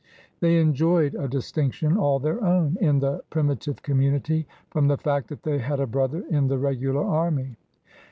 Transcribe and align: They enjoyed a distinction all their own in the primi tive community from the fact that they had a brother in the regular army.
They 0.39 0.57
enjoyed 0.59 1.13
a 1.13 1.27
distinction 1.27 1.95
all 1.95 2.17
their 2.17 2.43
own 2.43 2.75
in 2.81 2.97
the 3.01 3.21
primi 3.29 3.55
tive 3.59 3.83
community 3.83 4.47
from 4.71 4.87
the 4.87 4.97
fact 4.97 5.27
that 5.27 5.43
they 5.43 5.59
had 5.59 5.79
a 5.79 5.85
brother 5.85 6.25
in 6.27 6.47
the 6.47 6.57
regular 6.57 7.05
army. 7.05 7.55